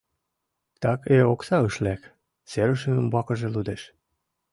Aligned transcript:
—«...Так 0.81 0.99
и 1.15 1.17
окса 1.33 1.57
ыш 1.67 1.75
лек,— 1.85 2.01
серышым 2.49 2.95
умбакыже 3.01 3.47
лудеш. 3.55 3.81